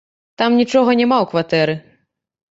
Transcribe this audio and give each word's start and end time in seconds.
Там 0.41 0.55
нічога 0.61 0.95
няма 1.01 1.17
ў 1.23 1.25
кватэры! 1.33 1.75